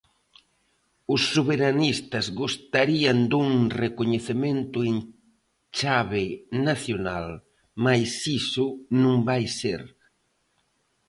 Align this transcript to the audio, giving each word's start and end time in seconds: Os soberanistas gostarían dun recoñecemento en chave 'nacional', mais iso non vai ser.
Os 1.13 1.21
soberanistas 1.35 2.25
gostarían 2.41 3.17
dun 3.31 3.49
recoñecemento 3.83 4.77
en 4.89 4.95
chave 5.77 6.25
'nacional', 6.39 7.33
mais 7.85 8.11
iso 8.39 8.65
non 9.01 9.15
vai 9.29 9.43
ser. 9.59 9.81